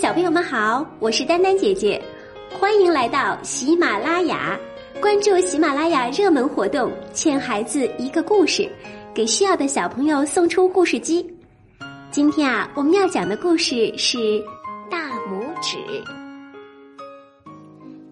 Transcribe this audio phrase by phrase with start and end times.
[0.00, 2.02] 小朋友们好，我是丹丹姐姐，
[2.58, 4.58] 欢迎来到喜马拉雅，
[4.98, 8.66] 关注喜马拉雅热门活动，欠孩子一个故事，
[9.12, 11.30] 给需要的小朋友送出故事机。
[12.10, 14.42] 今天啊，我们要讲的故事是
[14.90, 15.76] 大拇指。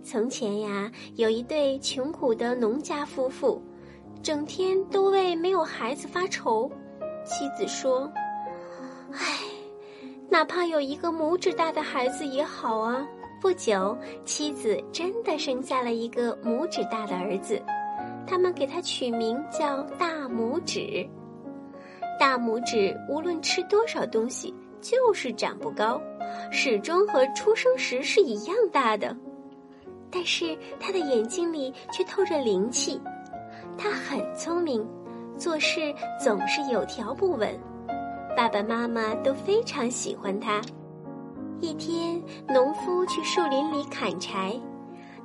[0.05, 3.63] 从前呀，有一对穷苦的农家夫妇，
[4.23, 6.71] 整天都为没有孩子发愁。
[7.25, 8.13] 妻子说
[9.11, 9.19] ：“唉。”
[10.31, 13.07] 哪怕有一个拇指大的孩子也好啊！
[13.41, 17.61] 不久，妻子真的生下了一个拇指大的儿子，
[18.27, 21.09] 他们给他取名叫大拇指。
[22.21, 26.01] 大拇指无论吃多少东西，就是长不高，
[26.51, 29.17] 始终和出生时是一样大的。
[30.11, 33.01] 但是他的眼睛里却透着灵气，
[33.79, 34.87] 他很聪明，
[35.39, 37.59] 做事总是有条不紊。
[38.39, 40.63] 爸爸妈妈都非常喜欢他。
[41.59, 44.55] 一天，农夫去树林里砍柴，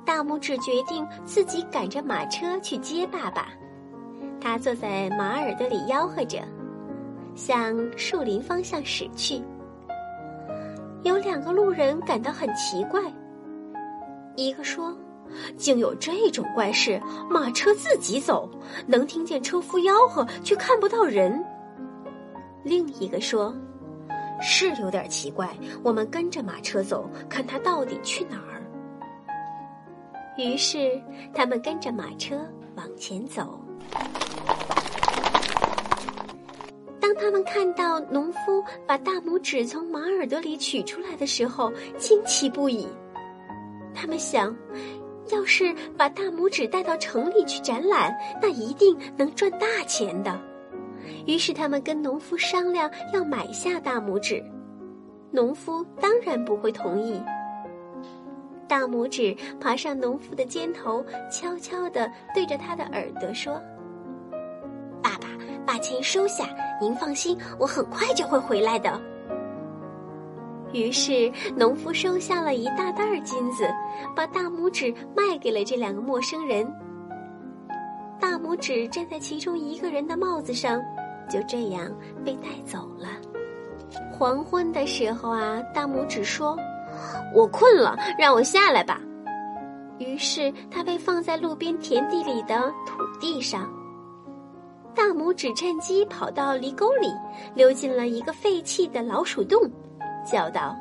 [0.04, 3.46] 大拇指决定自己赶着马车去接爸爸。
[4.40, 6.42] 他坐在马耳朵里吆喝着，
[7.36, 9.40] 向树林方向驶去。
[11.04, 13.00] 有两个路人感到很奇怪。
[14.34, 14.92] 一个说
[15.56, 18.50] ：“竟有这种怪事，马车自己走，
[18.88, 21.40] 能听见车夫吆喝，却看不到人。”
[22.64, 23.54] 另一个说
[24.40, 25.48] ：“是有点奇怪，
[25.82, 28.62] 我们跟着马车走，看他到底去哪儿。”
[30.36, 31.00] 于是
[31.32, 32.36] 他们跟着马车
[32.74, 33.60] 往前走。
[37.00, 42.88] 当他们看到农夫把大拇指从马耳朵里取出来的时候，惊奇不已。
[43.94, 44.56] 他们想，
[45.30, 48.12] 要是把大拇指带到城里去展览，
[48.42, 50.53] 那一定能赚大钱的。
[51.26, 54.42] 于是他们跟农夫商量要买下大拇指，
[55.30, 57.20] 农夫当然不会同意。
[58.66, 63.60] 大拇指爬上农夫的肩头，悄悄地对着他的耳朵说
[65.02, 65.28] ：“爸爸，
[65.66, 66.46] 把钱收下，
[66.80, 69.00] 您放心，我很快就会回来的。”
[70.72, 73.68] 于是农夫收下了一大袋金子，
[74.16, 76.66] 把大拇指卖给了这两个陌生人。
[78.18, 80.82] 大拇指站在其中一个人的帽子上。
[81.28, 81.90] 就这样
[82.24, 83.08] 被带走了。
[84.12, 86.56] 黄昏的时候啊，大拇指说
[87.34, 89.00] ：“我困了，让我下来吧。”
[89.98, 93.72] 于是他被放在路边田地里的土地上。
[94.94, 97.08] 大拇指趁机跑到犁沟里，
[97.54, 99.60] 溜进了一个废弃的老鼠洞，
[100.24, 100.76] 叫道：“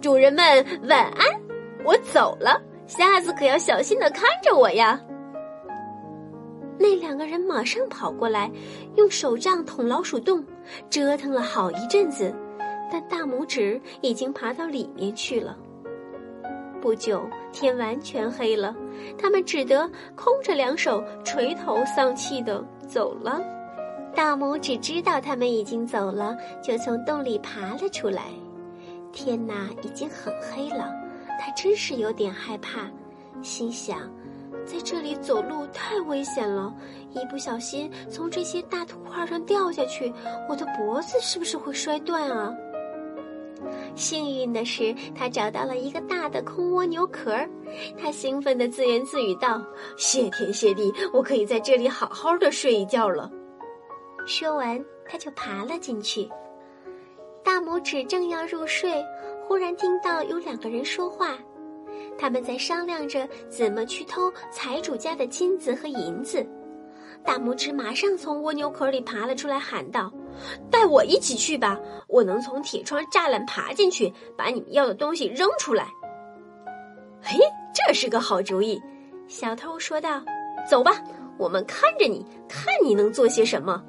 [0.00, 1.26] 主人们晚安，
[1.84, 5.00] 我走了，下次可要小心的看着我呀。”
[6.82, 8.50] 那两个人马上跑过来，
[8.96, 10.44] 用手杖捅老鼠洞，
[10.90, 12.34] 折腾了好一阵子，
[12.90, 15.56] 但大拇指已经爬到里面去了。
[16.80, 18.74] 不久天完全黑了，
[19.16, 23.40] 他们只得空着两手，垂头丧气的走了。
[24.12, 28.24] 大拇指知道他们已经走了，就从洞里爬了出来。
[29.12, 30.92] 天哪，已经很黑了，
[31.38, 32.90] 他真是有点害怕，
[33.40, 34.00] 心想。
[34.64, 36.72] 在这里走路太危险了，
[37.12, 40.12] 一不小心从这些大土块上掉下去，
[40.48, 42.52] 我的脖子是不是会摔断啊？
[43.94, 47.36] 幸运的是，他找到了一个大的空蜗牛壳，
[47.98, 49.62] 他兴奋地自言自语道
[49.96, 53.30] ：“谢天谢地，我可以在这里好好的睡一觉了。”
[54.26, 56.28] 说完，他就爬了进去。
[57.44, 59.04] 大拇指正要入睡，
[59.46, 61.36] 忽然听到有两个人说话。
[62.18, 66.46] 他们在商量着怎么去偷财主家的金子和银子。
[67.24, 70.12] 大拇指马上从蜗牛壳里爬了出来，喊道
[70.70, 71.78] ：“带我一起去吧！
[72.08, 75.86] 我能从铁窗栅栏爬进去，把你们要的东西扔出来。”
[77.22, 77.38] 嘿，
[77.72, 78.80] 这是个好主意，
[79.28, 80.20] 小偷说道
[80.68, 81.00] ：“走吧，
[81.38, 83.80] 我们看着你，看你能做些什么。”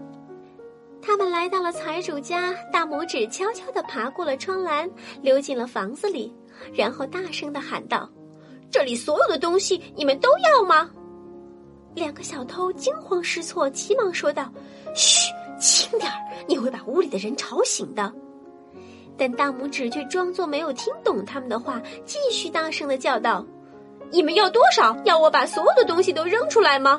[1.02, 4.88] 他们来到了财主家，大拇指悄悄地爬过了窗栏，
[5.22, 6.32] 溜进了房子里。
[6.74, 8.10] 然后大声的喊道
[8.72, 10.90] ：“这里所有的东西你们都要吗？”
[11.96, 14.52] 两个小偷惊慌失措，急忙说道
[14.96, 16.18] ：“嘘，轻点儿，
[16.48, 18.12] 你会把屋里的人吵醒的。”
[19.16, 23.46] 但大拇指却装作没有听懂他们的话，继续大声的叫道
[24.10, 24.98] ：“你们要多少？
[25.06, 26.98] 要我把所有的东西都扔出来吗？”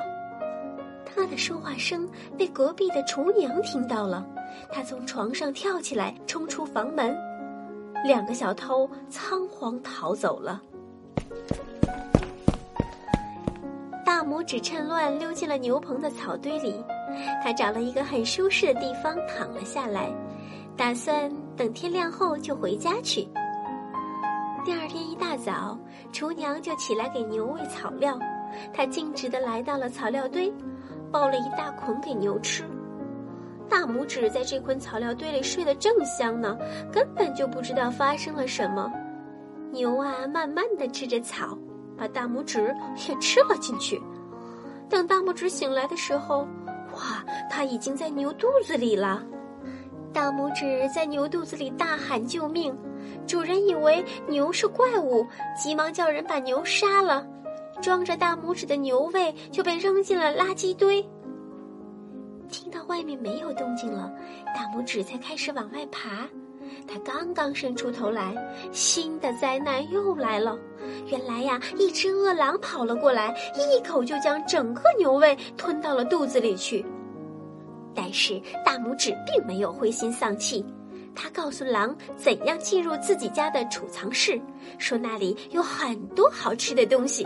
[1.03, 4.25] 他的说话声被隔壁的厨娘听到了，
[4.71, 7.13] 她从床上跳起来，冲出房门。
[8.05, 10.61] 两个小偷仓皇逃走了。
[14.05, 16.75] 大拇指趁乱溜进了牛棚的草堆里，
[17.43, 20.09] 他找了一个很舒适的地方躺了下来，
[20.77, 23.27] 打算等天亮后就回家去。
[24.63, 25.77] 第二天一大早，
[26.11, 28.19] 厨娘就起来给牛喂草料。
[28.71, 30.53] 她径直的来到了草料堆，
[31.11, 32.63] 抱了一大捆给牛吃。
[33.69, 36.57] 大拇指在这捆草料堆里睡得正香呢，
[36.91, 38.91] 根本就不知道发生了什么。
[39.71, 41.57] 牛啊，慢慢的吃着草，
[41.97, 42.73] 把大拇指
[43.07, 44.01] 也吃了进去。
[44.89, 46.47] 等大拇指醒来的时候，
[46.93, 49.23] 哇，它已经在牛肚子里了。
[50.13, 52.73] 大拇指在牛肚子里大喊救命，
[53.27, 55.25] 主人以为牛是怪物，
[55.61, 57.25] 急忙叫人把牛杀了。
[57.81, 61.05] 装着大拇指的牛胃就被扔进了垃圾堆。
[62.87, 64.11] 外面没有动静了，
[64.55, 66.27] 大拇指才开始往外爬。
[66.87, 68.35] 他刚刚伸出头来，
[68.71, 70.57] 新的灾难又来了。
[71.07, 76.85] 原来呀，一只饿狼跑了过来，一口就将整个牛胃吞到了肚子里去。
[77.93, 80.65] 但是大拇指并没有灰心丧气，
[81.15, 84.39] 他告诉狼怎样进入自己家的储藏室，
[84.77, 87.25] 说那里有很多好吃的东西。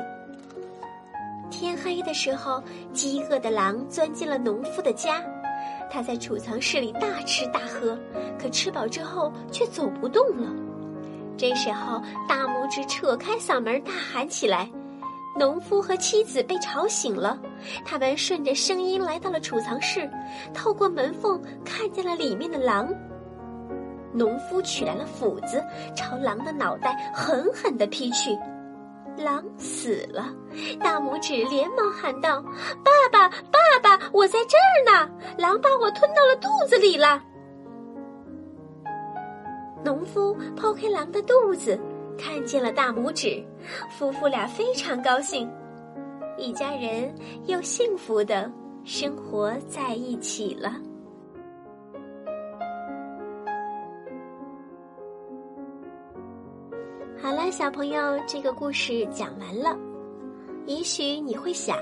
[1.50, 2.61] 天黑的时候，
[2.94, 5.23] 饥饿的狼钻进了农夫的家。
[5.91, 7.97] 他在储藏室里大吃大喝，
[8.39, 10.47] 可吃饱之后却走不动了。
[11.38, 14.69] 这时候，大拇指扯开嗓门大喊起来。
[15.38, 17.39] 农夫和妻子被吵醒了，
[17.86, 20.09] 他们顺着声音来到了储藏室，
[20.53, 22.94] 透过门缝看见了里面的狼。
[24.12, 25.63] 农夫取来了斧子，
[25.95, 28.38] 朝狼的脑袋狠狠地劈去。
[29.17, 30.33] 狼死了，
[30.79, 32.41] 大拇指连忙喊道
[32.83, 35.11] ：“爸爸，爸爸，我在这儿呢！
[35.38, 37.21] 狼把我吞到了肚子里了。”
[39.83, 41.79] 农夫剖开狼的肚子，
[42.17, 43.44] 看见了大拇指，
[43.97, 45.50] 夫妇俩非常高兴，
[46.38, 47.13] 一家人
[47.45, 48.51] 又幸福的
[48.83, 50.73] 生活在一起了。
[57.51, 59.75] 小朋友，这个故事讲完了。
[60.66, 61.78] 也许你会想，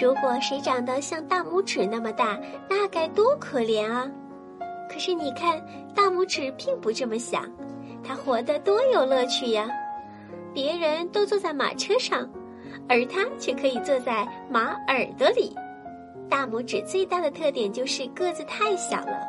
[0.00, 2.38] 如果谁长得像大拇指那么大，
[2.70, 4.08] 那该多可怜啊！
[4.88, 5.60] 可是你看，
[5.92, 7.50] 大拇指并不这么想，
[8.04, 9.68] 它活得多有乐趣呀！
[10.54, 12.28] 别人都坐在马车上，
[12.88, 15.52] 而它却可以坐在马耳朵里。
[16.28, 19.20] 大拇指最大的特点就是个子太小了，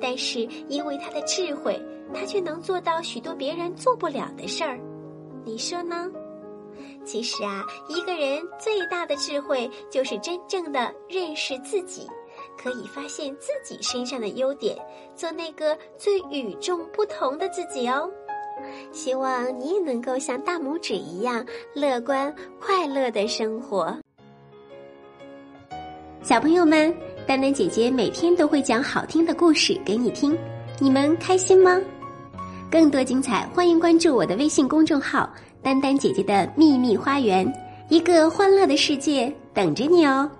[0.00, 1.80] 但是因为它的智慧。
[2.12, 4.80] 他却能做到许多别人做不了的事儿，
[5.44, 6.10] 你说呢？
[7.04, 12.06] 其实啊，一个人最大的智慧就是真正的认识自己，
[12.62, 14.76] 可以发现自己身上的优点，
[15.14, 18.10] 做那个最与众不同的自己哦。
[18.92, 21.44] 希望你也能够像大拇指一样
[21.74, 23.96] 乐观快乐的生活。
[26.22, 26.94] 小朋友们，
[27.26, 30.36] 丹丹姐姐每天都会讲好听的故事给你听，
[30.78, 31.80] 你们开心吗？
[32.70, 35.28] 更多精彩，欢迎关注我的微信公众号
[35.60, 37.52] “丹丹姐姐的秘密花园”，
[37.90, 40.30] 一个欢乐的世界等着你哦。